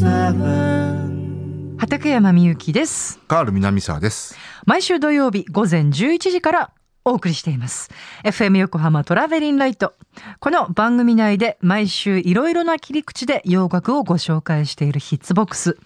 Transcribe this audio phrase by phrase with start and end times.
[0.00, 3.18] 917畠山みゆきです。
[3.28, 4.34] カール南沢です。
[4.64, 6.72] 毎週土曜日午前11時から
[7.04, 7.90] お送りしています。
[8.24, 9.92] FM 横浜トラベリンライト。
[10.38, 15.76] この番組内で毎週いろいろな切り口で洋楽をご紹介しているヒッツボックス。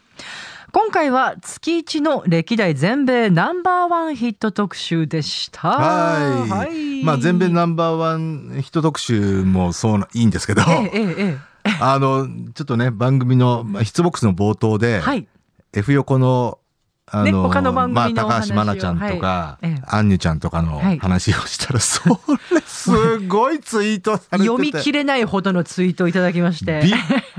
[0.70, 5.70] 今回は月一の歴代全米ナンバーワンヒット特集でした。
[5.70, 6.51] はい。
[6.51, 7.02] はい。
[7.02, 15.27] まあ全米ナンバーワンヒット特集もそうないいんですけど、えええええあのちょっとね番組のまあヒッツボックスの冒頭で、えはい。
[15.72, 16.59] F 横の
[17.06, 19.82] あの、ね他の番組のまあ、高橋お話を真奈ちゃんとか、はいええ。
[19.86, 20.98] アンニュちゃんとかのはい。
[20.98, 22.19] 話をしたら、そ
[22.52, 24.45] れすごいツイートされてて。
[24.45, 26.80] 読み切れないほどのツイートをいただきまして。
[26.82, 26.95] びっ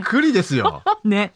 [0.06, 0.84] くりですよ。
[1.04, 1.34] ね。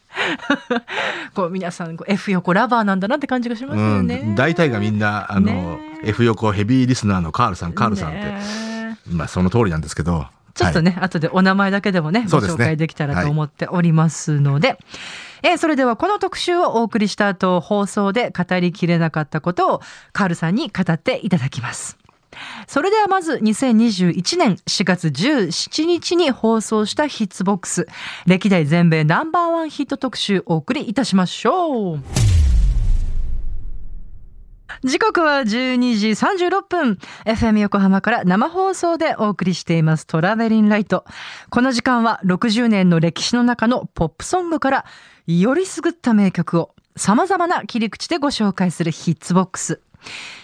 [1.34, 5.78] こう皆さん F 横ラバーなんだなって感じがしますよね、うん、大体がみんなあの、ね。
[6.04, 8.98] F 横ヘビーリスナーのカールさんカールさんって、ね。
[9.10, 14.78] まあその通りなんですけどちょっとね、後でお名前だけでもねご紹介できたらと思っておりますので、
[15.42, 19.80] えーそれではこの特集をお送りした後放送で語りきれなかったことを
[20.12, 21.96] カールさんに語っていただきます。
[22.66, 27.86] それではまず2021年4月17日に放送したヒッツボックス。
[28.26, 32.00] 歴代全米ナンバーワンヒット特集お送りいたしましょう。
[34.84, 36.98] 時刻は12時36分。
[37.26, 40.06] FM 横浜から生放送でお送りしています。
[40.06, 41.04] トラベリンライト。
[41.50, 44.84] この時間は60年の歴史の中のポップソングから
[45.26, 49.80] よりすぐった名曲を様々な切り口でご紹介するヒッツボックス。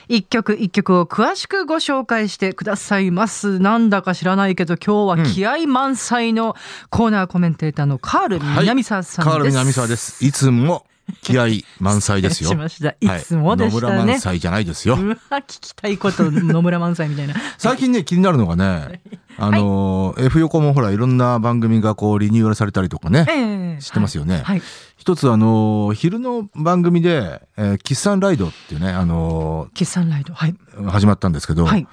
[0.08, 3.58] 一曲一曲を詳しくご紹介してくださいます。
[3.58, 6.54] なんだか知らないけど今日は気合満載の
[6.90, 8.62] コーナーコメンテーターのカールはい。
[8.64, 10.24] 南沢さんです、カール南沢です。
[10.24, 10.84] いつも
[11.22, 11.46] 気合
[11.80, 12.50] 満載ですよ。
[12.50, 12.90] しました。
[12.90, 13.22] い。
[13.22, 13.94] つもでしたね。
[13.94, 14.96] はい、野村満載じゃないですよ。
[14.96, 17.34] うわ聞きたいこと野村萬斎みたいな。
[17.58, 19.00] 最近ね気になるのがね
[19.38, 24.42] あのー F 横もほらいろんな番組がこうリニューアルされたりとかねええ知ってますよね。
[24.44, 24.62] はい。
[24.96, 30.54] 一つあのー昼の番組で「えー、キッサンライド」っていうねあのキッサンライドはい。
[30.78, 31.86] ー始まったんですけど、はい。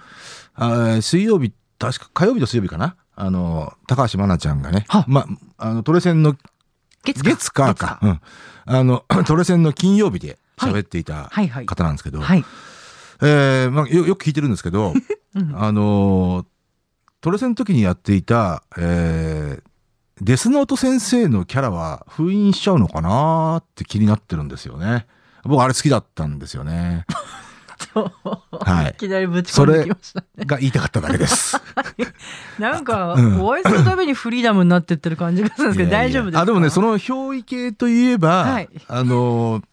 [0.56, 2.96] あー水曜日確か火曜日と水曜日かな？
[3.16, 5.06] あのー高橋真奈ちゃんがねは。
[5.08, 5.26] ま
[5.58, 6.36] あのトレセンの
[7.04, 8.22] 月月火か、うん、
[8.66, 12.44] あの トレセンの金曜日で喋っていたはいはい方なんですけど、はい
[13.22, 14.94] えーまあ、よよく聞いてるんですけど、
[15.36, 16.46] うんあのー
[17.22, 19.74] トレセンの時にやっていた、えー
[20.22, 25.08] デスノート先生のキャラは封印しちゃうのかなーって気になってるんですよね。
[25.44, 27.06] 僕あれ好きだったんですよね。
[27.94, 28.92] はい。
[28.92, 30.46] いきなりぶち込んできましたね。
[30.46, 31.58] が言いたかっただけです。
[32.60, 33.42] なんか、うん。
[33.42, 36.10] お会いするたびにフリーダムになってってる感じがするんですけどいやいや。
[36.10, 36.42] 大丈夫ですか？
[36.42, 38.70] あでもねその憑依系といえば、はい。
[38.88, 39.64] あのー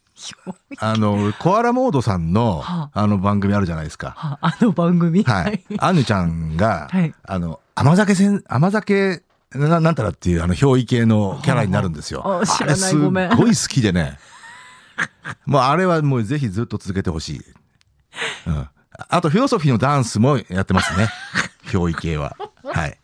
[0.81, 3.07] あのコアラモードさんのはあ。
[3.07, 4.13] の番組あるじゃないですか。
[4.19, 5.23] はあの番組？
[5.25, 5.65] はい。
[5.79, 7.15] アンヌちゃんが、はい。
[7.27, 9.23] あの、甘酒せん、甘酒
[9.55, 12.21] な、なんたらっていう、あの、憑依系のキャラになるんですよ。
[12.21, 12.95] はああ知らない。
[12.97, 14.19] ごめんごい好きでね。
[15.47, 17.41] もうあれはもうぜひずっと続けてほしい。
[18.47, 18.69] うん。
[19.09, 21.09] あと、フィロソフィーのダンスもやってますね。
[21.67, 22.37] 憑依系は。
[22.65, 22.99] はい。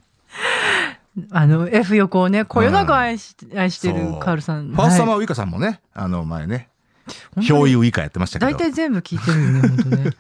[1.31, 4.73] あの F 横をねこよなく愛し,、愛してるカールさん。
[4.73, 6.69] ファーストサマはいーウイカさんもね、あの、前ね、
[7.07, 7.47] 本当に。
[7.47, 8.53] 憑依ウイカやってましたけど。
[8.53, 10.11] 大体全部聞いてるよね本当ね。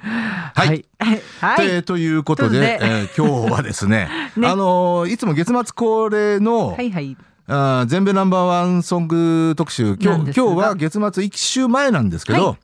[0.54, 0.84] はい。
[1.40, 4.48] はい、ということで、えー今日はですね ね。
[4.48, 7.16] あのーいつも月末恒例の、はいはい。
[7.48, 9.98] あー全米ナンバーワンソング特集。
[10.00, 12.56] 今日今日は月末1週前なんですけど、はい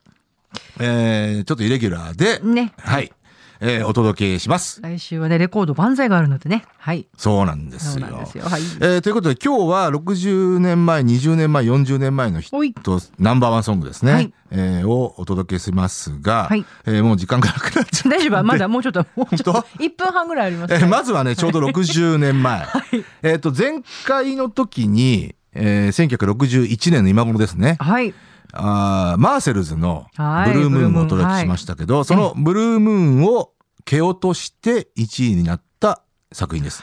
[0.80, 2.72] えーちょっとイレギュラーで、ね。
[2.78, 3.12] はい、
[3.60, 4.80] えーお届けします。
[4.82, 6.64] 来週はねレコード万歳があるのでね。
[6.78, 7.06] はい。
[7.16, 8.06] そうなんですよ。
[8.26, 8.44] すよ。
[8.44, 8.62] はい。
[8.80, 14.32] えーということで今日は60年前20年前40年前のヒットナンバーワンソングですね、はい。
[14.50, 16.64] えーをお届けしますが、はい。
[16.86, 18.42] えーもう時間がなくなっちゃう大丈夫？
[18.44, 22.66] まだもうちょっともうちょっと本1分半ぐらいあります、えーまずはね、ちょうど60年前。
[23.22, 27.76] えっと、前回の時に、えー1961年の今頃ですね。
[27.80, 28.12] はい
[28.52, 33.50] あーマーセルズのはいブルームーンをお届けしましたけど、そのブルームーンを
[33.84, 36.02] 蹴落として1位になった
[36.32, 36.82] 作品です。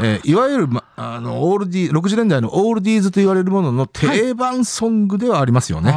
[0.00, 5.92] えーいわゆる、ま、あの、オールディー、60年代のオールディーズと言われるものの定番ソングではありますよね。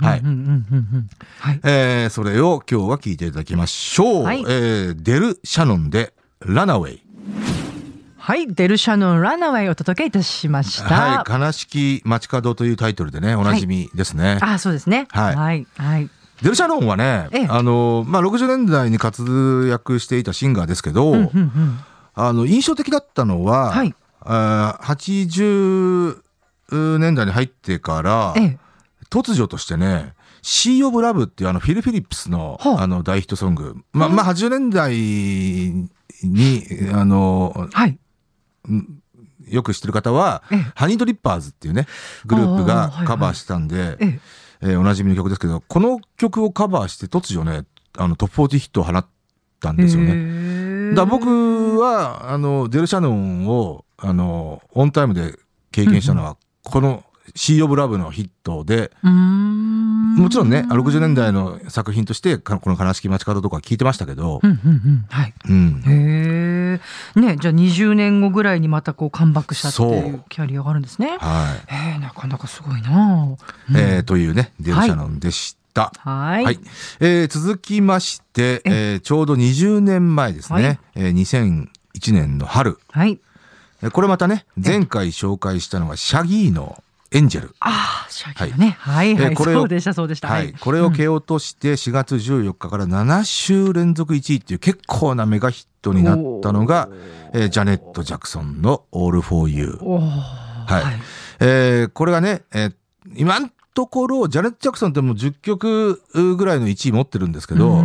[0.00, 0.20] はい。
[1.64, 4.24] えーそれを今日は聞いていただきましょう。
[4.24, 7.02] はいえーデル・シャノンでラナウェイ。
[8.24, 8.46] はい。
[8.46, 11.24] デルシャノンランナウェイをお届けいたしました。
[11.24, 14.38] はい、悲しき街角というタイトルでね、おなじみですね。
[14.40, 15.08] あ、そうですね。
[15.10, 15.66] はいはい。
[15.76, 16.08] はい。
[16.40, 21.78] デルシャノンはね、ええあの、まあ、60年代に活躍していたシンガーですけど、うんうんうん
[22.14, 26.16] あの、印象的だったのは、はいあー
[26.70, 28.58] 80年代に入ってから、ええ。
[29.10, 33.78] 突如としてね、シー・オブ・ラブっていうあのフィル・フィリップスのはああの大ヒットソング。
[33.92, 35.88] まあ、まあ、80年代に、
[36.92, 37.98] あの、はい。
[39.48, 41.86] よく知ってる方はええ、ハニートリッパーズっていうね、
[42.26, 44.20] グループがカバーしたんで、ええ。
[44.62, 47.66] えーおなじみの曲ですけど、この曲をカバーして突如ね、
[47.98, 49.04] あのトップ40ヒットを放っ
[49.58, 50.14] たんですよね。
[50.14, 55.36] ねだ僕は、あの、デルシャノンを、あの、オンタイムで
[55.72, 57.02] 経験したのは、この
[57.34, 65.04] シー・オブ・ラブのヒットで、もちろんね、60年代の作品として、かこの悲しき街角とか聞いてましたけどう、んうんうん。
[65.08, 65.34] はい。
[65.48, 65.82] うん。
[65.86, 66.80] へ
[67.16, 71.16] えねじゃあ20年後ぐらいにまたこうカムバックしたってそいううキャリアがあるんですね。
[71.20, 71.74] はい。
[71.74, 73.36] へえなかなかすごいな。
[73.70, 73.76] うん。
[73.76, 75.92] えーというね、デルシャノンでした。
[75.98, 76.44] はい。
[76.44, 76.58] はい。
[77.00, 82.78] えー続きまして、えーちょうど20年前ですね、はいえー2001年の春。
[82.90, 83.20] はい。
[83.82, 87.54] えーこれまたね、前回紹介したのはシャギーのエンジェル。
[87.60, 88.76] ああシャギのね。
[88.78, 89.14] はい。
[89.14, 90.28] はいえーこれをそうでしたそうでした。
[90.28, 90.52] はい。
[90.54, 96.88] これを蹴落として4月14日から7週連続1位っていう結構なメガヒットになったのが、
[97.32, 99.78] えージャネット・ジャクソンの All for You。
[99.80, 100.02] おー。
[100.02, 101.00] はい。
[101.40, 102.74] えーこれがね、えー
[103.16, 106.00] 今のところ、ジャネット・ジャクソンってもう10曲
[106.36, 107.80] ぐらいの1位持ってるんですけど、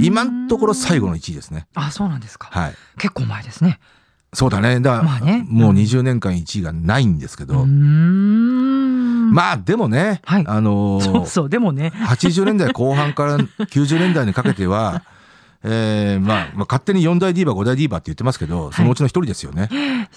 [0.00, 1.66] 今のところ最後の1位ですね。
[1.74, 2.48] あそうなんですか。
[2.50, 2.74] はい。
[2.98, 3.80] 結構前ですね
[4.32, 4.80] そうだね。
[4.80, 5.46] だから、まあね。
[5.48, 9.30] もう20年間1位がないんですけど、うーん。
[9.32, 10.44] まあでもね、はい。
[10.46, 11.92] あのーそうそうでもね。
[11.94, 15.02] 80年代後半から90年代にかけては、
[15.64, 19.68] えーまあ、まあ、勝手に4大ディーバ、5大ディーバって言ってますけど、そのうちの一人ですよね。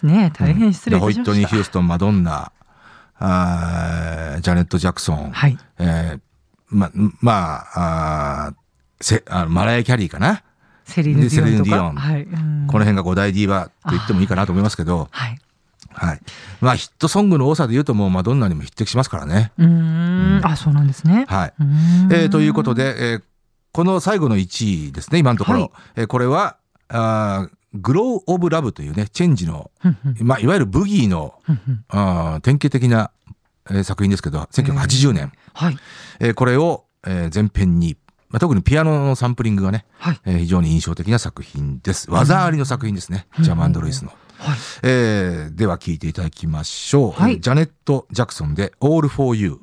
[0.04, 2.52] ね大変失礼いでホイットニー・たしましたヒューストン、マドンナ、
[3.18, 5.58] あージャネット・ジャクソン、はい。
[5.80, 6.20] えー
[6.70, 6.92] ま、
[7.22, 7.32] ま
[7.74, 8.56] あ、あー
[9.02, 10.44] せあマライア・キャリーかな。
[10.92, 12.24] セリーヌ・ディオンはい。
[12.24, 12.68] うん。
[12.68, 15.38] この辺が5大ディーバと言ってもいいかなと思いますけど、はい
[15.94, 16.22] はい。
[16.62, 19.52] まあ、ヒットソングの多さで言うともうマドンナにも匹敵しますからね。
[19.58, 20.42] うーん。
[20.46, 21.26] あそうなんですね。
[21.28, 21.54] はい。
[22.12, 23.24] えーということで、えー
[23.74, 25.60] この最後の1位ですね、今のところ。
[25.62, 25.72] はい。
[25.98, 26.58] えーこれは、
[26.90, 29.72] あーグロー・オブ・ラブというね、チェンジの、
[30.20, 31.36] まあ、いわゆるブギーの、
[31.88, 33.12] あー典型的な、
[33.70, 35.32] えー作品ですけど、1980年。
[35.54, 35.78] はい。
[36.20, 37.96] えーこれを、えー前編に、
[38.32, 42.10] まあ、特にピアノのサンプリングがね、はいえー非常に印象的な作品です。
[42.10, 43.28] 技ありの作品ですね。
[43.40, 44.10] ジャマンド・ルイスの。
[44.38, 47.12] はいえーでは聴いていただきましょう。
[47.12, 49.60] はいえージャネット・ジャクソンで All for You。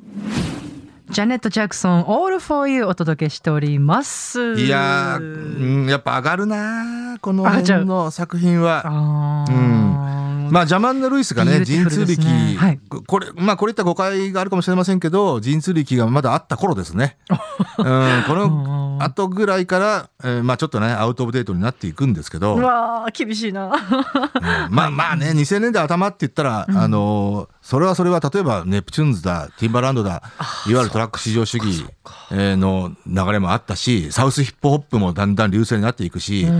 [1.11, 8.82] ジャネット・ジャクソン All for You お届けしておりますいやー、うんやっぱ上がるなーこの辺の作品は。
[8.85, 12.56] あーうんまあ、ジャマンダ・ルイスがね、神通力、ね。
[12.59, 12.81] はい。
[13.06, 17.17] これ、まあ、これいった誤解があるかもしれませんけど、神通力がまだあった頃ですね。
[17.79, 23.67] うん、このうん後ぐらいから、えーまあ、ちょっとね、アウトオブデートになっていくんですけど、うわー厳しいな。
[23.67, 24.75] うん。
[24.75, 30.23] まあまあね、2000年代頭って言ったら、あのーそれはそれは、例えば、ネプチューンズだ、ティンバランドだ、
[30.67, 31.85] いわゆるトラック至上主義
[32.33, 36.53] えーの流れもあったし、サウスヒップホップもだんだん隆盛になっていくし、やっ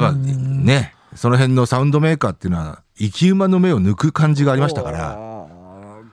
[0.00, 5.18] ぱね、その辺のサウンドメーカーっていうのは、生き馬の目を抜く感じがありましたから、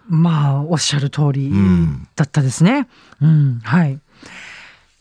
[0.08, 2.88] まあおっしゃる通りうんだったですね
[3.22, 4.00] うんはい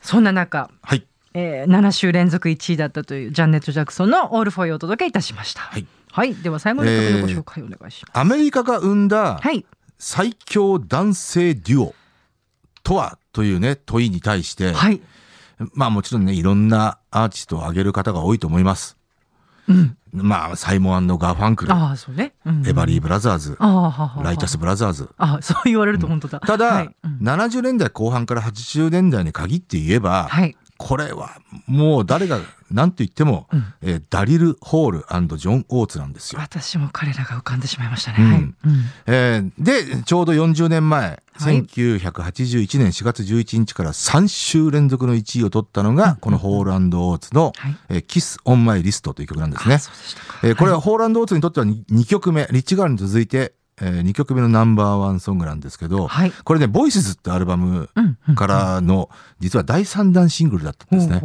[0.01, 1.07] そんな中はい。
[1.37, 5.63] えー、7週連続1位だったというジャネット・ジャクソンの「オール・フォー・ユー」お届けいたしました。
[5.63, 8.19] はい、はい、では最後の曲のご紹介お願いします。
[8.19, 9.67] アメリカが生んだはい、
[9.99, 11.95] 最強男性デュオ
[12.85, 15.01] とはというね、問いに対して、はい、
[15.73, 18.97] まあもちろんね、いろんなアーティストを挙げる方が多いと思います。
[19.69, 22.67] うん、まあ、サイモンガーファンクル、ああそうね、うん。
[22.67, 25.11] エバリー・ブラザーズ、ああはははライタス・ブラザーズ。
[25.17, 26.41] あそう言われると本当だ。
[26.41, 26.57] た。
[26.57, 27.19] だ、はい、うん。
[27.27, 32.41] 70年代後半から80年代に限って言えば、はい、これはもう誰が
[32.71, 33.65] 何と言っても、うん。
[33.83, 34.99] えーダリル・ホール
[35.39, 36.41] ジョン・オーツなんですよ。
[36.41, 38.17] 私も彼らが浮かんでしまいましたね。
[38.19, 38.31] うん。
[38.31, 38.53] はい、うん。
[39.07, 41.63] えーで、ちょうど40年前、はい。
[41.63, 47.77] 1981年4月11日から3週連続の1位を取ったのが、このホールオーツの、はい。
[47.91, 49.79] えーキス・オン・マイ・リストという曲なんですね。
[50.43, 57.89] えーこれはホールオーツにとっては 2, 曲目、リッチ・ガールに続いて、え2曲目のナンバーワンソングなんですけど、はいこれね、ボイスズってアルバム
[58.37, 61.21] からの、実は第3弾シングルだったんですね。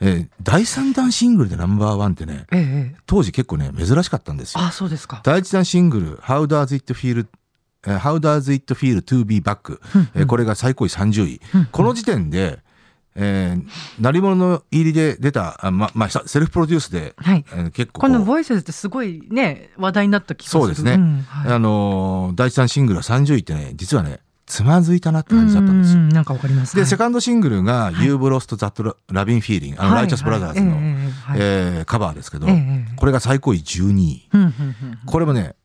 [0.00, 4.60] えー第3弾シングルでナンバーワンってね、ええええ、当時結構ね、珍しかったんですよ。
[4.60, 5.20] あそうですか。
[5.24, 7.26] 第一弾シングル、How Does It Feel
[7.86, 9.78] えー How Does It Feel to Be Back、
[10.14, 11.40] えーこれが最高位30位。
[11.70, 12.58] この時点で、
[13.18, 13.66] えー、
[13.98, 17.44] 鳴り物の入りで出た、あま、まあ、セルフプロデュースで、はい。
[17.52, 20.60] えー結構このこボイスってすごいね話題になった気がする。
[20.62, 26.02] そうですねんはいう、あのー第一弾シングルは30位ってね、実はね、つまずいたなって感じだったんですよ。
[26.02, 26.74] ううなんかわかります。
[26.74, 30.82] で、はいセカンドシングルが、You've Lost That Loving Feeling、あの、はいライチャスブラザーズの、はい
[31.40, 34.28] えーカバーですけど、ええこれが最高位12位。
[34.32, 35.56] うんうんうんこれもね、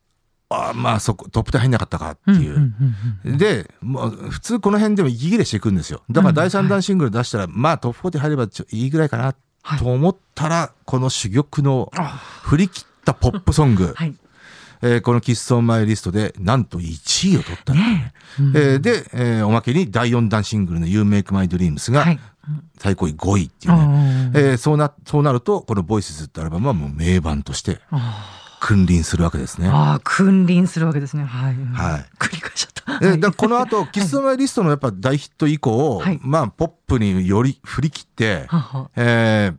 [0.54, 2.54] あーまあそこ、トップ10入んなかったかっていう。
[2.54, 6.02] うんうんうんで、もう普通この辺でも息切れしていくんですよ。
[6.10, 13.94] だから第3弾シングル出したら、まあトップ40入ればちょいいぐらいかなはいと思ったら、この珠玉のあ振り切ったポップソング。
[13.98, 14.14] はい。
[14.84, 22.20] えーこのキスオンマイリストでなんと1位を取ったのねえうんえーで、えーおまけに第4弾シングルの You Make My Dreams がはい。
[22.80, 23.84] 最高位5位っていうね。
[23.84, 23.92] うん
[24.36, 27.80] えーそうな、そうなると、この Voices ってアルバムはもう名盤として
[28.62, 29.68] 君臨するわけですね。
[29.68, 31.26] ああ、君臨するわけですね。
[31.26, 31.56] はい。
[31.74, 32.06] はい。
[32.20, 33.06] 繰り返しちゃった。
[33.06, 39.56] えーだこの後、キスマイリストのやっぱ大ヒット以降、はいまあ、ポップにより振り切って、ははえー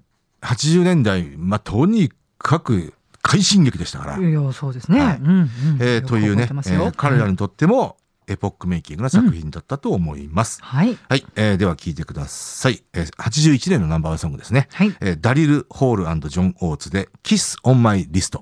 [0.47, 5.00] 80年代、まあ、とにかく快進撃でしたから、いや、そうですね。
[5.00, 5.49] はいうんうん
[5.80, 7.97] えーというね、えー彼らにとっても
[8.29, 10.62] エポックメイキングな作品だったと思います。
[10.62, 10.97] はい。
[11.09, 12.83] はい、えーでは聞いてください。
[12.93, 14.69] えー81年のナンバーワンソングですね。
[14.73, 14.97] はい。
[15.00, 18.38] えーダリル・ホールジョン・オーツで「Kiss on My List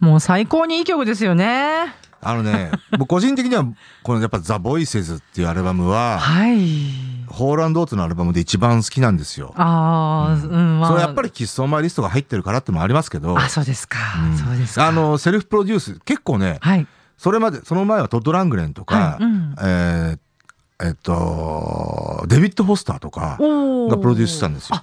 [0.00, 3.64] もう最高にいい曲ですよね。」あのね 僕個人的には
[4.02, 7.16] このやっぱ「ザ・ボイセズっていうアルバムははい。
[7.28, 9.52] ホールオーツのアルバムで一番好きなんですよ。
[9.56, 10.88] ああ、うん、まあ。
[10.88, 13.98] それはやっぱり「Kiss on My List」が入ってるからってのもありますけどあ、そうですか。
[14.30, 14.88] うんそうですか。
[14.88, 16.86] あ、のセルフプロデュース結構ねはい。
[17.16, 20.18] それまでその前はトッド・ラングレンとか、はいうんえー
[20.78, 24.82] えっとデビッド・フォスターとかがプロデュースしたんですよ。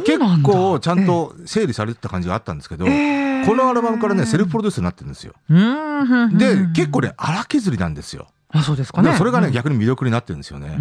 [0.00, 5.34] 結構ちゃんと整理されてた感じがあったんですけど、えーこのアルバムからねセルフプロデュースになってるんですよ。
[5.50, 6.38] うーん。
[6.38, 8.28] で結構ね荒削りなんですよ。
[8.50, 9.16] あ、そうですかね。
[9.16, 10.76] それがね、うん逆に魅力になってるんですよね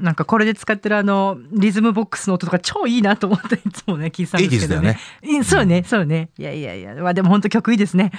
[0.00, 4.98] なんかこれで使ってるあのリズムボックスの音とか超いいなと思っていつもね聞いてたんですけどね。
[5.22, 6.30] いそうね、そうね。
[6.38, 8.12] いやいやいや、まあでも本当曲いいですね。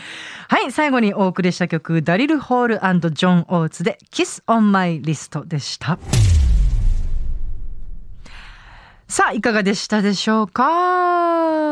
[0.48, 2.76] はい、最後にお送りした曲、ダリル・ホール
[3.12, 5.98] ジョン・オーツで Kiss on My List でした。
[9.08, 10.64] さあ、いかがでしたでしょうか？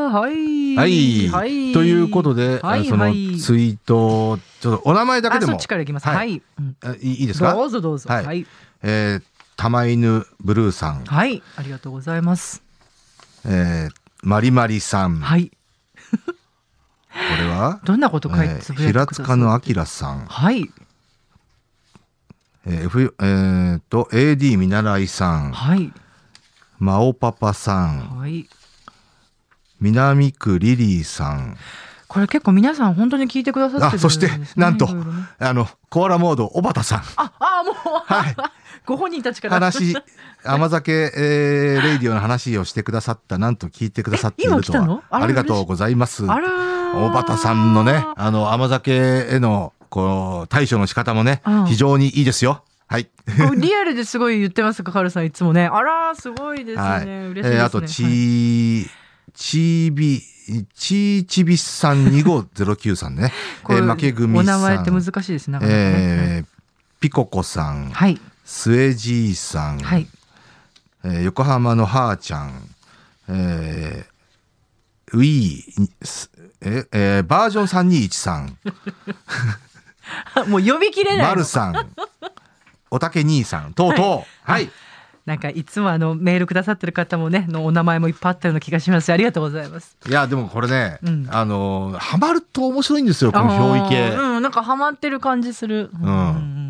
[0.10, 0.76] はい。
[0.76, 1.72] はい、はい。
[1.72, 6.08] ということで、はいそのはいツイートをちょっとお名前だけでもっちからいきます。
[6.08, 6.42] ははいい。
[6.60, 7.54] うんあいいいいですか？
[7.54, 8.10] どうぞどうぞ。
[8.10, 8.48] はいはい。
[8.82, 9.24] えー
[9.58, 11.42] 玉犬ブルーさん、はい。
[11.58, 12.62] ありがとうございます。
[13.46, 15.52] えーマリマリさん、はい。
[15.52, 16.34] こ
[17.40, 20.72] れは、 どんなこと書いえーてつぶやいて平くださ塚のあきらさん、はい。
[22.66, 25.92] えー F えーと AD 見習いさん、はい。
[26.80, 28.48] マオパパさん、はい。
[29.80, 31.58] 南区リリーさん、
[32.08, 34.02] これ結構皆さん本当に聞いてくださってるんですね。
[34.02, 34.18] あそし
[34.56, 34.88] てなんと
[35.40, 37.76] あのコアラモード小畑さん、あ、あ、もう、
[38.14, 38.36] はい
[38.88, 39.56] ご本人たちから。
[39.56, 39.96] 話
[40.46, 46.26] 甘酒、えーレイディオの話をしてくださったなんと聞いてくださっているとはありがとうございます。
[46.26, 52.64] あらー大畑さんのね、あの、甘酒への、こう、対処の仕方もねうん、非常にいいですよ。
[52.88, 53.10] はい。
[53.58, 55.66] リアルですごい言ってますか、カルさんいつもね。
[55.66, 56.82] あらー、すごいですね。
[56.82, 57.04] はい。
[57.04, 57.56] 嬉しいですね。
[57.58, 58.90] えーあと、ちー、
[59.34, 60.22] ちーび、
[60.74, 63.34] ちーちびさん2509さんね。
[63.70, 64.44] えー、負け組さん。
[64.44, 65.60] お名前って難しいですね。
[65.60, 66.58] ねえー
[67.00, 68.20] ピココさん、はい。
[68.48, 70.08] スエジーさん、はい。
[71.04, 72.54] えー横浜のはーちゃん、
[73.28, 77.68] えーウィー、すええーバージョン
[80.48, 81.28] 3213、 もう呼びきれないの。
[81.28, 81.90] マルさん、
[82.90, 84.72] おたけ兄さん、とうとう、はい。
[85.26, 89.12] なんかいつもあのメールくださってる方もね、のお名前もいっぱいあったような気がします。
[89.12, 89.98] ありがとうございます。
[90.08, 95.90] いや、でもこれね、うんあのー、ハマると面白いんですよ、この憑依系うん、なんかハマってる感じする。
[96.02, 96.67] うんん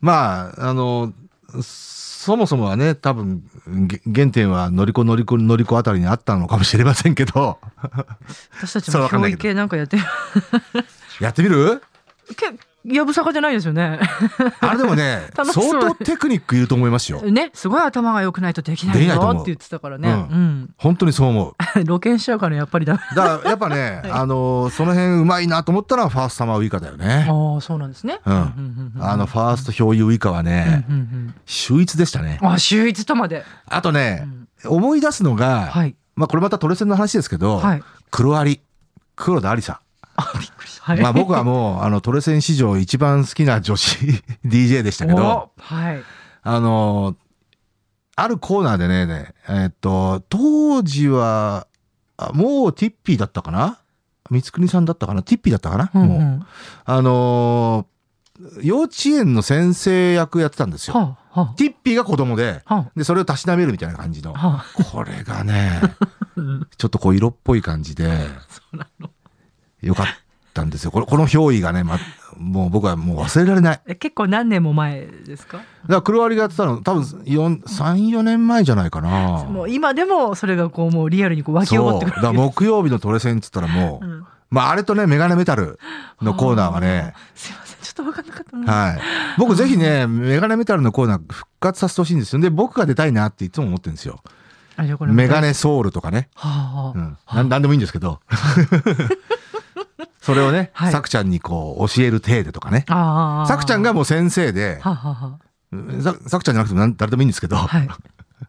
[0.00, 7.58] まあ、あのー、そもそもはね、多分、げ原点はのりこのりこのりこあたりにあったのかもしれませんけど、
[8.60, 10.02] 私たちも教育系なんかやってる。
[11.20, 11.82] やってみる？
[12.36, 12.52] け
[12.86, 13.98] やぶさかじゃないですよね。
[14.60, 17.20] あれでもね、 相当テクニックいると思いますよ。
[17.22, 20.08] ね、すごい頭が良くないとできないできないと思うよって言ってたからね。
[20.08, 20.70] ううん。
[20.76, 21.54] 本当にそう思う。
[21.84, 23.00] 露見しちゃうからやっぱりダメ。
[23.14, 27.26] だからやっぱね、 あのーその辺うまいなと思ったらファーストサマーウイカだよね。
[27.28, 28.20] ああ、そうなんですね。
[28.24, 32.38] うんあのファースト表意ウイカはね、うんうん秀逸でしたね。
[32.42, 33.44] うんあ、秀逸とまで。
[33.68, 34.22] あとね
[34.64, 35.96] う、ん思い出すのが、はい。
[36.14, 37.82] まあこれまたトレセンの話ですけど、はい。
[38.10, 38.60] 黒アリ、
[39.16, 39.80] 黒田ありさ。
[40.16, 40.48] あ、びっ。
[40.86, 43.98] はいまあ僕はもう、あのトレセン史上一番好きな女子
[44.46, 46.02] DJ でしたけど、おはい。
[46.42, 47.16] あのー
[48.18, 51.66] あるコーナーでね、ねえーっと、当時は、
[52.16, 53.80] あもうティッピーだったかな？
[54.30, 55.24] 三国さんだったかな？
[55.24, 56.06] ティッピーだったかな、うんう。
[56.06, 56.46] もうん
[56.84, 57.96] あのー
[58.62, 60.94] 幼稚園の先生役やってたんですよ。
[60.94, 64.34] はあ、はティッピーが子供で、あ、はで、それをたしなめるみたいな感じの。
[64.36, 64.84] あ、はあ。
[64.84, 65.80] これがね、
[66.36, 68.04] うんちょっとこう色っぽい感じで、
[68.48, 69.10] そうなの。
[69.82, 70.06] よかっ
[70.56, 70.90] たんですよ。
[70.90, 71.98] これこの憑依がね、ま、
[72.36, 73.96] もう僕はもう忘れられない。
[73.96, 75.60] 結構何年も前ですか？
[75.86, 79.44] ら黒アリがやってたの、多分4、3、4年前じゃないかな。
[79.44, 81.90] もう今でもそれがこうもうリアルにこう湧き起こ。
[81.96, 85.78] ってくる木曜日のトレセンっつったらもう、 うんまああれとね、メガネメタル
[86.22, 89.00] のコーナーがね、すいませんちょっと分かんなかったなはい。
[89.38, 92.40] 僕ぜひね、メガネメタルのコーナー復活させてほしいんですよ。
[92.40, 94.20] で、僕が出たいなっていつも思ってるんですよ。
[94.76, 96.28] あメメガネソウルとかね。
[96.36, 97.18] はあ、うん。
[97.34, 98.20] なんなんでもいいんですけど。
[100.26, 102.84] それをね、はいさくちゃんにこう教える体でとかね。
[102.88, 105.38] さくちゃんがもう先生で、ははは
[106.02, 107.88] ささくちゃんじゃなくても誰でもいいんですけど、はい。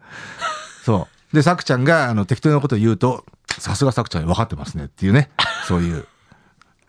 [0.83, 1.35] そう。
[1.35, 3.25] で、さくちゃんがあの適当なことを言うと、
[3.59, 5.29] さすがさくちゃん分かってますねっていうね、
[5.67, 6.07] そういう。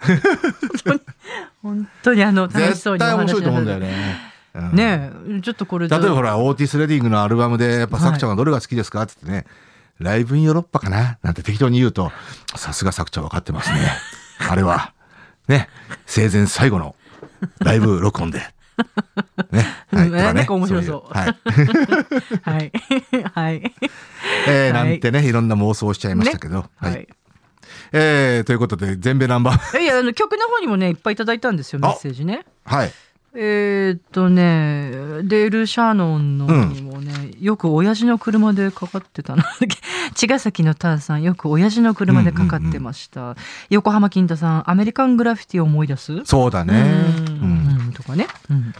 [1.63, 3.89] 本当にあの、楽しそう絶対面白いと思うんだよね。
[3.89, 3.95] ね。
[4.55, 9.53] うんねえ、ちょっとこれ例えばほら、オーティス・レディングのアルバムで、やっぱはいさくちゃんはどれが好きですかって言ってね、
[9.99, 12.11] ライブインヨーロッパかななんて適当に言うと、
[12.57, 13.79] さすがさくちゃん分かってますね。
[14.39, 14.93] あれは、
[15.49, 15.69] ね、
[16.07, 16.95] 生前最後の
[17.61, 18.41] ライブ録音で。
[19.51, 19.67] ね。
[19.93, 20.11] はい。
[20.11, 21.33] なんか面白そういいう
[22.43, 22.73] はい。
[23.35, 23.73] はい。
[24.47, 26.59] えーはいなんてね、いろんな妄想をしちゃいましたけど。
[26.59, 27.07] ははいい。。
[27.93, 32.45] えーということで、全米ナンバー、いや、あの曲の方にもね、いっぱいいただいたんですよ、メッセージね。
[32.65, 32.93] はい。
[33.35, 34.91] えーっとね、
[35.25, 39.45] デール・シャーノンのにもね、よく親父の車でかかってたな。
[40.15, 43.37] 茅ヶ崎のターさん、よく親父の車でかかってました。
[43.71, 46.23] 横浜金太さん、アメリカングラフィティを思い出す？
[46.25, 46.83] そうだね。
[47.19, 48.27] ううんんとかね。
[48.51, 48.73] うん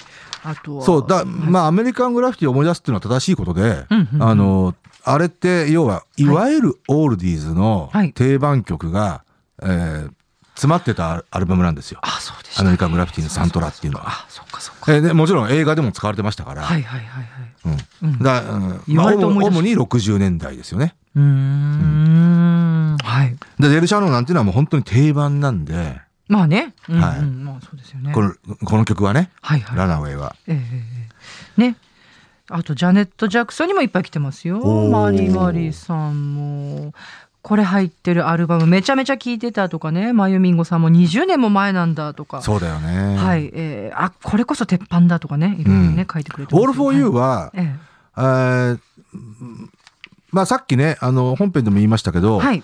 [0.45, 0.85] あとは。
[0.85, 4.75] そうだ、まあアメリカングラフィティを思い出すっていうのは正しいことで、うんうんうんあの
[5.05, 9.23] あれって要はいわゆるオールディーズのはい定番曲が、
[9.63, 10.11] えー
[10.55, 12.01] 詰まってたアルバムなんですよ。
[12.03, 12.37] あ、そう。
[12.57, 14.09] アメリカングラフィティのサントラっていうのは。
[14.09, 14.93] あ、そっかそっか。
[14.95, 16.63] えーでもちろん映画でも使われてましたから。
[16.63, 17.79] はいはいはいはい。
[18.03, 20.95] うんうんだうん言まあ、われて思い出した主に60年代ですよね。
[21.15, 22.97] うーん。
[23.03, 23.37] はい。
[23.59, 26.75] でデルシャーノンなんていうのはもう本当に定番なんで、まあね。
[26.87, 28.13] はいまあそうですよね。
[28.13, 29.79] このこの曲はね、はいはい。
[29.79, 30.35] ラナウェイは。
[30.47, 30.83] えええ
[31.59, 31.77] えね。
[32.51, 34.59] あとジャネット・ジャクソンにもいっぱい来てますよ。
[34.89, 36.95] マリマリさんも。
[37.49, 40.13] これ入ってるアルバムめちゃめちゃ聴いてたとかね。
[40.13, 42.43] マユミンゴさんも20年も前なんだとか。
[42.43, 43.17] そうだよね。
[43.17, 43.51] はい。
[43.55, 45.57] えーあ、これこそ鉄板だとかね。
[45.59, 47.59] いろいろね、うん書いてくれてます All for You はは、い。
[47.59, 47.77] え
[48.17, 48.79] えー
[50.31, 52.63] まあさっきね、あの本編でも言いましたけど、えはい。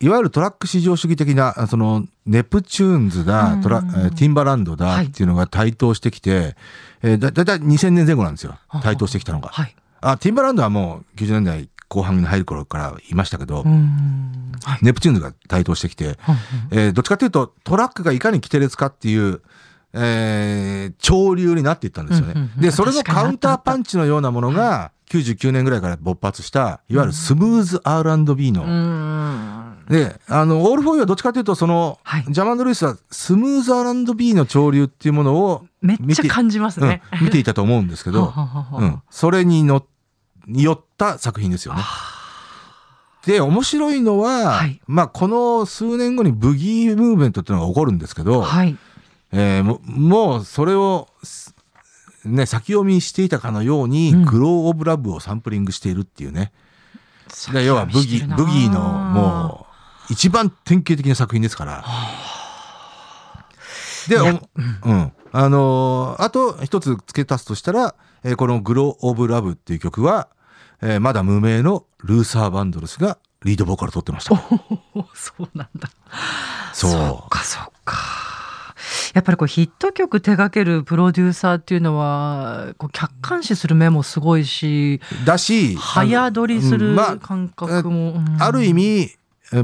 [0.00, 6.54] いわゆるトラック至上主義的な、あその、ネプチューンズだ、トラうんえーティンバランドだはいっていうのが台頭してきて、
[7.02, 8.78] えーだだいたい2000年前後なんですよは。
[8.78, 9.48] は台頭してきたのが。
[9.48, 9.74] はい。
[10.02, 13.64] あ、ティンバランドはもう90年代後半に入る頃からいましたけど。
[13.64, 14.78] はい。
[14.80, 16.16] ネプチューンズが台頭してきて、うんうん
[16.70, 19.42] えーどっちかというとトラックがいかにキテレツかっていう、
[19.92, 22.32] えー潮流になっていったんですよね。
[22.34, 28.64] うんうんうんで、それのカウンターパンチのようなものが、99年ぐらいから勃発した、いわゆるスムーズ R&B の。
[29.88, 37.02] で、あの、オールフォーユはどっちかというと、その、はいジャマンド・ルイスはスムーズ R&B の潮流っていうものをめっちゃ感じますね。
[37.20, 39.84] うん、見ていたと思うんですけど、ははははうん、それにの、
[40.46, 41.82] によった作品ですよね。
[43.26, 48.76] で、面白いのは、はいまあ、この数年後にブギームーブメントっていうのが起こるんですけど、はい。
[49.30, 51.54] えーももうそれを、す
[52.24, 56.52] ね、先読みしていたかのように、うんグロー・オブ・ラブをサンプリングしているっていうね。
[57.52, 59.66] で要はブギー、ブギーのも
[60.08, 61.84] う、一番典型的な作品ですから。
[64.08, 65.12] で、おうん。
[65.32, 70.28] あのーあと一つ付け足すとしたら、えーこのグロー・オブ・ラブっていう曲は、
[70.80, 74.34] えーまだ無名のルーサー・バンドルスがリードボーカル取ってました。
[74.94, 75.88] おそうなんだ。
[76.72, 77.96] そうそっかそっか。
[79.14, 89.18] やっぱりこうヒット曲手掛けるプロデューサーっていうのはこう客観視する目もすごいしだし、早撮りするうんまあ感覚も、うんある意味、え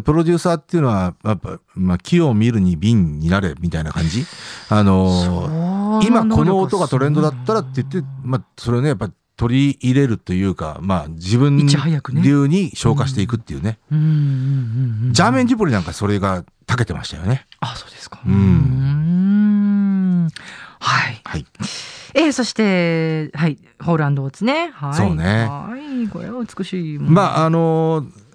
[0.05, 4.27] プロデューサーっていうのは、やっぱ、まあ、木を見るに瓶になれみたいな感じ？
[4.68, 13.79] あのー今この音がトレンドだったらって言って、まあ、それをね、やっぱ取り入れるというか、まあ、自分流に消化していくっていうね。
[13.90, 17.46] うんジャーメン・ジュポリなんかそれが長けてましたよね。
[17.61, 18.20] あそうですか。
[18.27, 18.37] うんう
[20.27, 20.29] ん
[20.81, 21.20] はい。
[21.24, 21.46] はい。
[22.14, 24.70] えー、そしてはいホーランドオーツね。
[24.74, 24.94] はい。
[24.94, 25.74] そうねは
[26.05, 26.98] いこれは美しい。
[26.98, 28.28] まあ、あのー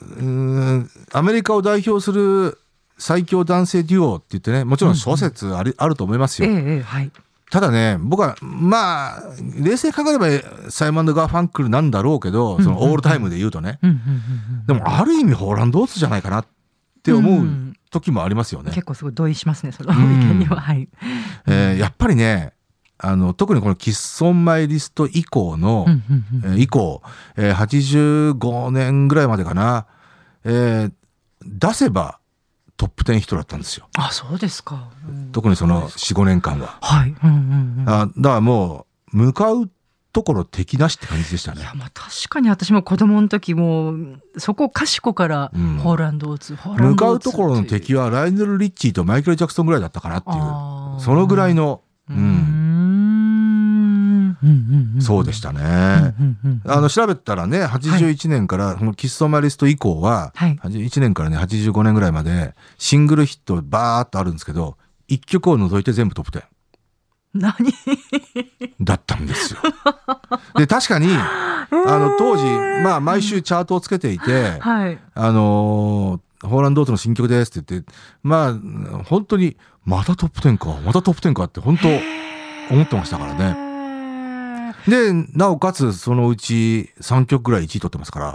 [0.00, 2.58] うーんアメリカを代表する
[2.98, 6.48] 最強男性デュオって言ってね、もちろん諸説あり、あると思いますよ。
[6.48, 7.10] ええええはい。
[7.50, 9.22] ただね、僕は、まあ、
[9.58, 13.78] 冷静に考えれば、サイモン・ガーファンクルなんだろうけど、そのオールタイムで言うとね。
[13.82, 16.46] うんうんうんうんでも、ある意味、ホーランド・オーツじゃないかなっ
[17.02, 17.44] て思う
[17.90, 18.70] 時もありますよね。
[18.72, 20.88] 結構すごい同意しますねその意うん見にははい。
[21.46, 22.52] えーやっぱりね、
[23.02, 27.02] あの、特にこのキッソン・マイリスト以降の、うんうんうんえー以降、
[27.36, 29.86] えー85年ぐらいまでかな、
[30.44, 30.92] えー
[31.42, 32.18] 出せば
[32.76, 33.88] トップ10ヒットだったんですよ。
[33.96, 34.90] あそうですか。
[35.08, 36.78] うん特にその4、5年間は。
[36.82, 37.14] はい。
[37.22, 37.84] うんうんうん。
[37.88, 39.70] あだからもう、向かう
[40.12, 41.72] ところ敵なしって感じでしたねいや。
[41.74, 43.94] まあ確かに私も子供の時も
[44.36, 51.00] そこかしこからうんホーランドオーツ、ホーラン向かうところの敵はライネル・リッチーとマイケル・ジャクソンぐらいだったかなっていう。
[51.02, 52.59] そのぐらいの、うんうん
[55.00, 56.14] そうでしたね。
[56.64, 64.76] あの調べたらね81年から、このキッソマリスト以降は、はい81年からね85年ぐらいまでシングルヒットバーっとあるんですけど
[65.08, 66.42] 1曲を除いて全部トップ10
[67.34, 67.54] 何？
[68.80, 69.60] だったんですよ。
[70.56, 72.44] で確かに あの当時、
[72.82, 74.98] まあ、毎週チャートをつけていて、はい。
[75.14, 81.88] あのーホーランドーツの新曲ですって言ってまあ本当にまたトップ10かまたトップ10かって本当
[82.74, 83.69] 思ってましたからね。
[84.86, 85.12] ね。
[85.12, 88.26] でなおかつそのうち3曲ぐらい1位取ってますから。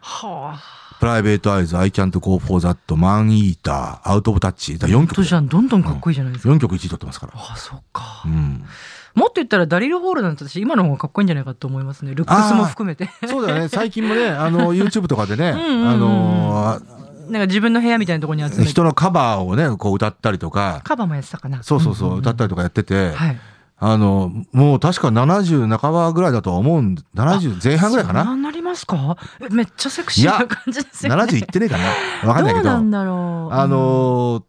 [0.00, 0.84] はあ。
[1.00, 4.78] プライベートアイズ、I can't go for that, マンイーター、アウトオブタッチ。
[4.78, 5.24] だ4本当曲。
[5.24, 6.54] じゃんどんどんかっこいいじゃないですか。
[6.54, 7.32] 4曲1位取ってますから。
[7.36, 8.28] ああ、そっかう。
[8.28, 8.64] ん。
[9.14, 12.14] もっと言ったらダリル・ホールなんて私今の方がかっこいいんじゃないかと思いますね。
[12.14, 13.10] ルックスも含めて。
[13.28, 13.68] そうだよね。
[13.68, 16.80] 最近もね、あの、 YouTube とかでね、んうんうんあの
[17.28, 18.70] なんか自分の部屋みたいなところに集めて。
[18.70, 21.62] 人のカバーをね、こう歌ったりとか、カバーもやってたかな。
[21.62, 23.40] そうそうそう、んんん歌ったりとかやってて、はい。
[23.76, 28.24] あの、もう確か70半ばぐらいだとは思うん、70前半ぐらいかな？
[28.24, 29.16] ななりますか？
[29.40, 31.22] えめっちゃセクシーな感じですよね。
[31.22, 31.76] 70いってねえか
[32.22, 32.28] な？
[32.28, 33.54] わかんないけど、どうなんだろう。
[33.54, 34.44] あのー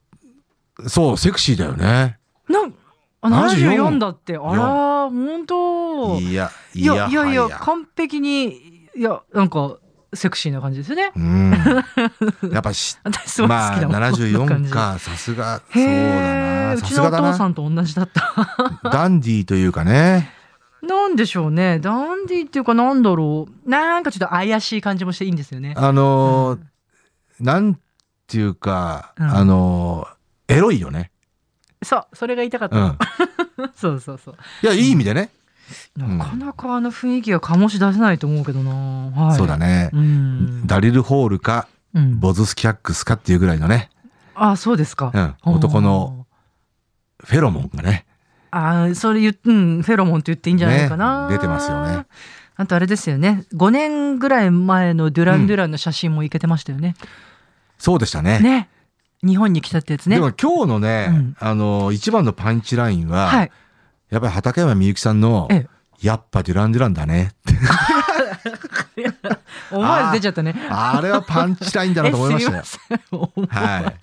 [0.87, 2.19] そう、セクシーだよね。
[2.49, 2.73] なん
[3.21, 4.35] あ74 74だって。
[4.37, 6.19] あら、本当。
[6.19, 9.77] いや、いいや、やいやいや、は完璧に、いや、なんか、
[10.15, 11.11] セクシーな感じですよね。
[11.15, 11.51] うん。
[12.51, 13.91] やっぱし、私好まあ、きだもん。
[13.93, 14.71] こんな感74じ。
[14.71, 16.73] か、さすが、そうへだえ、な。
[16.75, 17.11] うちのお。
[17.11, 18.89] 父さんと同じだった。
[18.89, 20.31] ダンディーというかね。
[20.81, 21.79] なんでしょうね。
[21.79, 23.69] ダンディっていうかなんだろう。
[23.69, 25.73] なんかちょっと怪しい感じもしていいんですよね。
[25.77, 26.59] あのー
[27.39, 27.77] なん
[28.27, 31.11] ていうか、うんあのーエロいよね。
[31.81, 32.85] そう、それが言いたかっうた。
[32.85, 32.97] ん。
[33.75, 34.35] そうそうそう。
[34.61, 35.31] いや、いい意味でね。
[36.03, 38.71] んなかなかあの雰囲気が醸し出せないと思うけどな。
[39.11, 39.37] はい。
[39.37, 40.01] そうだねう。
[40.01, 40.67] ん。
[40.67, 43.89] ダリル・ホールか、うんボズスキャックスかっていうぐらいのね、
[44.35, 45.11] あ、そうですか。
[45.13, 46.25] うん男の
[47.23, 48.05] フェロモンがね。
[48.51, 51.27] ああ、それ言っ、うん、フェロモンって言っていいんじゃないかな。
[51.27, 52.05] ね出てますよね。
[52.57, 53.43] あとあれですよね。
[53.53, 56.95] 5年ぐらい前のデュラン・デュランの写真もいけてましたよね。
[57.77, 58.39] そうでしたね。
[58.39, 58.69] ね。
[59.25, 60.15] 日本に来たってやつね。
[60.17, 63.51] でも今日のね、うんあのー一番のパンチラインは、はい。
[64.09, 67.55] やっぱり畠山みゆきさんの、ええやっぱデュラン・デュランだねって。
[69.71, 70.53] 思わず出ちゃったね。
[70.69, 72.63] あれはパンチラインだなと思いましたよ。
[73.49, 73.93] は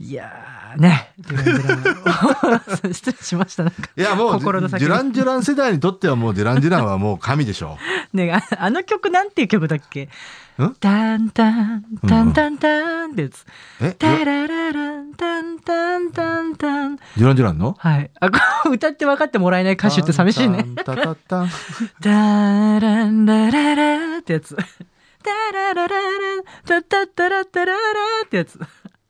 [0.00, 0.04] い。
[0.04, 1.12] いやーね。
[1.18, 3.64] デュラン・デュラン失礼しました。
[3.64, 7.78] なんかいやもう、デュラン・デュラン世代にとってはもうデュラン・デュランはもう神でしょ
[8.12, 10.04] ねああの曲なんていう曲だっけ？
[10.04, 10.08] ん
[10.56, 13.42] タンタン、タンタンタンってやつ。
[13.42, 13.44] う。
[13.82, 16.96] えデタラララン、タンタンタンタン。
[16.96, 17.76] ュラン・デュランの？
[17.78, 18.10] はい。
[18.20, 20.64] あ、こう歌って分かってもらえない歌手って寂しいね。。
[20.84, 21.48] タンタタタン
[22.02, 22.10] タ
[22.80, 24.56] ランラララってやつ。
[24.56, 24.62] タ
[25.52, 25.98] ララララ
[26.64, 27.78] タタタラタララ
[28.24, 28.58] ってやつ。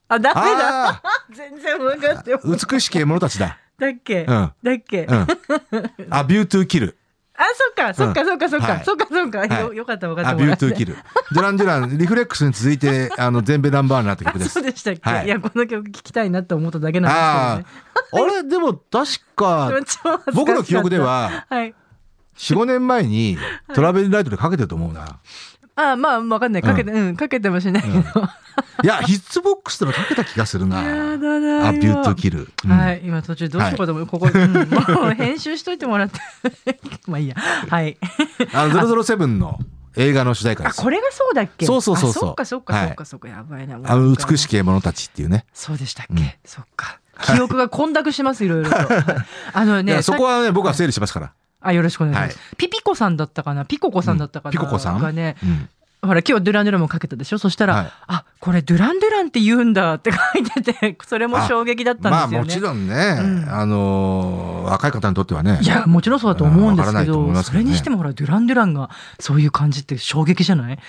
[0.08, 0.88] あ、ダメだ。
[0.88, 3.58] あ全然分かって美しき者たちだ。
[3.78, 5.26] だっけ、うんだっけ、うん。
[6.10, 6.96] アビュートゥーキル。
[7.78, 10.66] あ、そっか、そっか、そっか、そっか、はいそっか、そっか、はいよよかった、分かっアてもらって。
[10.66, 10.96] ビュートゥーキル。
[11.32, 14.62] デュラン・デュラン、リフレックスに続いて、あの、全米ナンバーになった曲であ、すそう。
[14.62, 17.68] でしたっけ、はいい、や、この曲聞きたいなって思っただけなんあです
[18.12, 18.32] けどね。
[18.32, 18.36] あ。
[18.38, 19.70] あれ、でも確か、
[20.34, 21.74] 僕の記憶で、は、はい。
[22.36, 23.38] 4、5年前に
[23.74, 25.18] トラベリンライトでかけてると思うな。
[25.76, 26.62] あ、まあ、わかんない。
[26.62, 27.96] かけて、うん、かけてもしないけど。
[28.82, 30.82] いや、ヒッツボックスでもかけた気がするな。
[30.82, 32.48] やだなアビュートキル。
[32.64, 36.20] うんはい、今途中どうしようかと思う、ここ、うん、もう編集しといてもらって。
[37.06, 37.36] まあいいや。
[37.68, 37.98] はい。
[38.54, 39.60] あの、007の
[39.96, 40.80] 映画の主題歌であ、す。
[40.80, 41.66] これがそうだっけ？
[41.66, 43.76] そうそうそうそうあそっかそっかはいそっかそっか、やばいな。
[43.76, 45.44] あの、美しき者たちっていうね。
[45.52, 47.00] そうでしたっけ、うんそっか。
[47.22, 48.76] 記憶が混濁します、いろいろと。
[48.76, 48.86] はい
[49.52, 51.32] あのね、そこは、はね、僕は整理しますから。
[51.60, 52.56] あ、よろしくお願いします。
[52.56, 53.64] ピピコさんだったかな？
[53.64, 54.98] ピココさんだったかな、ピココさん？
[55.00, 55.68] がね、うん。
[56.02, 57.38] ほら、今日ドゥランドゥランもかけたでしょ？
[57.38, 57.92] そしたら、はい。
[58.06, 62.46] あ、これドゥランドゥランって言うんだって書いてて、 それも衝撃だったんまあですよね。
[62.46, 63.48] もちろんね、うん。
[63.52, 65.58] あのー若い方にとってはね。
[65.62, 67.42] いや、もちろんそうだと思うんですけど、ね。
[67.42, 68.90] それにしてもほら、ドゥランドゥランが
[69.20, 70.74] そういう感じって衝撃じゃない？
[70.74, 70.82] って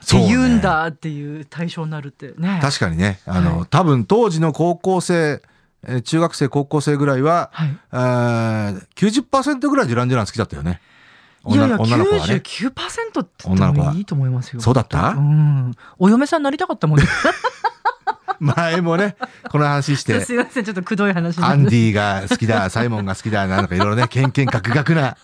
[0.00, 0.28] そうね。
[0.28, 2.58] 言うんだっていう対象になるってね。
[2.62, 3.66] 確かにね、あの、はい。
[3.68, 5.42] 多分当時の高校生、
[5.86, 7.78] えー中学生、高校生ぐらいは、はい。
[7.92, 10.80] えー、90%ぐらいデュラン・デュラン好きだったよね。
[11.48, 12.34] いやいや、女の子はね。
[12.34, 14.60] 99%って言女の子はいいと思いますよ。
[14.60, 15.10] そうだった？
[15.10, 15.74] うん。
[15.98, 17.04] お嫁さんになりたかったもんね。
[18.40, 19.16] 前もね、
[19.50, 25.16] この話して、 すいません、ちょっとくどい話アンディが好きだ、サイモンが好きだ、なんかいろいろね、けんけんがくがくな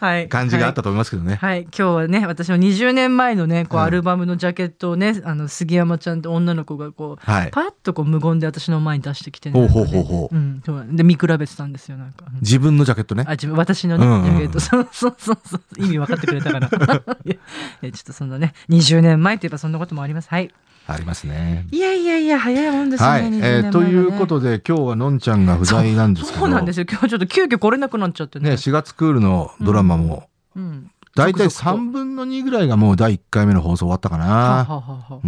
[0.00, 0.28] はい。
[0.28, 1.36] 感じがあったと思いますけどね。
[1.36, 3.86] はい、今日はね私の20年前のねこううん。
[3.86, 7.50] アルバムのジャケットをね、あの杉山ちゃんって女の子がこうはい。
[7.50, 10.34] パッとこう無言で私の前に出してきてほうほうほうほう。
[10.34, 12.26] うん、そうで見比べてたんですよなんか。
[12.28, 13.24] うん自分のジャケットね。
[13.26, 13.32] あ。
[13.32, 14.24] 自分私のね、うんうんうん。
[14.24, 14.60] ジャケット。
[14.60, 15.60] そうそうそうそう。
[15.84, 16.68] 意味分かってくれたかな
[17.24, 17.34] いや
[17.82, 20.28] いやちょっとそんなね20年前といえばそんなこともあります。
[20.28, 20.52] はい
[20.90, 21.66] ありますね。
[21.70, 23.22] いやいやいや早いもんですね、はい。
[23.24, 26.38] 20年えーということで、今日はのんちゃんが不在なんですけど。
[26.40, 26.86] そうなんですよ。
[26.88, 28.50] 今日ちょっと急遽来れなくなっちゃってね。
[28.50, 31.88] ね、4月クールのドラマも、うん、だいたい続々と。
[31.88, 34.24] 3分の2ぐらいがもう第1回目の放送終わったかな。
[34.64, 35.20] は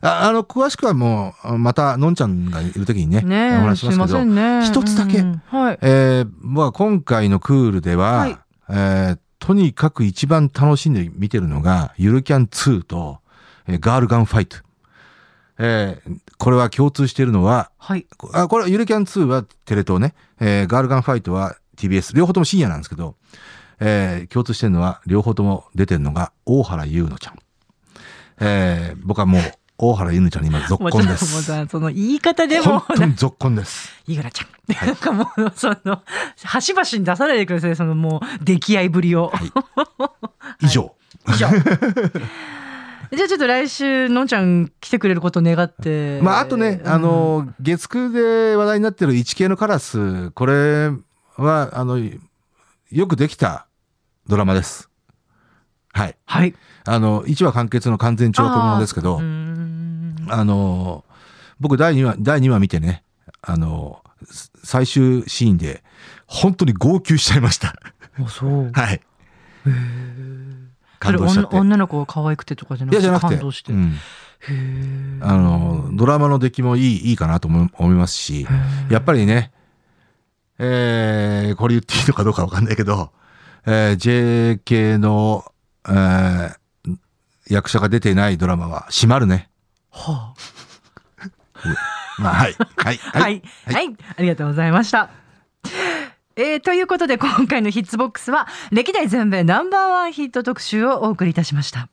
[0.00, 4.64] あの、詳しくはもう、また、のんちゃんがいるときにね、ねお話しますけど、ね。
[4.64, 5.18] 一つだけ。
[5.18, 5.78] うんはい。
[5.82, 8.36] えーまあ、今回のクールでは、はい。
[8.70, 13.20] えーとにかく一番楽しんで見てるのが、ゆるキャン2と、
[13.66, 14.58] えーガールガンファイト。
[15.62, 23.14] えーこれは共通しているのは、はいあこれ、ゆるキャン2はテレ東ね、えーガールガンファイトは TBS、両方とも深夜なんですけど、
[23.78, 27.38] えー共通してるのは、両方とも出てるのが、大原優乃ちゃん。
[28.40, 29.42] えー僕はもう、
[29.76, 31.42] 大原優乃ちゃんに今、続婚です。
[31.44, 33.90] さその言い方でも本当に続婚です。
[34.06, 34.86] いぐらちゃん。
[34.86, 36.02] なんかもう、その、
[36.42, 39.30] 端々に出さないでください、そのもう、出来合いぶりを。
[40.62, 40.94] 以上。
[41.28, 41.48] 以上。
[43.16, 46.20] じゃあちょっと来週、のんちゃん来てくれることを願って。
[46.22, 50.90] まあ、あとね、あ、の、月9で話題になってる一系のカラス、これ
[51.36, 53.66] は、あの、よくできた
[54.28, 54.88] ドラマです。
[55.92, 56.16] はい。
[56.24, 56.54] はい。
[56.84, 59.22] あの、1話完結の完全長編ものですけど、あ
[60.44, 61.04] の、
[61.58, 63.02] 僕第2話、第2話見てね、
[63.42, 65.82] あの、す最終シーンで、
[66.26, 67.74] 本当に号泣しちゃいました。
[68.18, 68.70] あ、そう。
[68.74, 69.00] はい。
[71.00, 71.56] 感動しちゃって。
[71.56, 73.72] 女女の子が可愛くてとかじゃないくてや、じゃなくて、感動して。
[73.72, 73.96] うん
[75.20, 78.46] あの、ドラマの出来もいい、いいかなと思いますし、
[78.88, 79.52] やっぱりね、
[80.58, 83.10] えー、これ言っていいのかどうかわかんないけど、
[83.66, 85.44] えー、JK の、
[85.88, 86.54] えー、
[87.50, 89.50] 役者が出ていないドラマは閉まるね。
[89.90, 90.34] は
[92.18, 92.56] まあ、はい。
[92.76, 93.00] はい。
[93.12, 95.19] あ、はい、はい、ありがとうございました。
[96.40, 101.90] えーということで今回のヒッツボックスは歴代全米ナンバーワンヒット特集をお送りいたしました。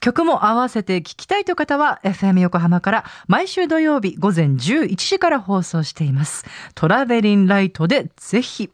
[0.00, 6.44] 曲も合わせて聴きたいという方は FM 横浜から毎週土曜日午前11時から放送しています。
[6.76, 8.70] トラベリンライトでぜひ。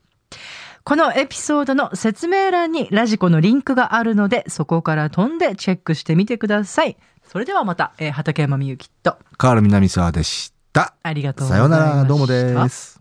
[0.85, 6.99] このエピソードの説明欄にラジコのリンクがあるのでそこから飛んでチェックしてみてください。
[7.27, 10.95] それではまた、えー畠山みゆきとカール南沢でした。
[11.03, 11.77] ありがとうございました。
[11.77, 13.00] さようなら、どうもです。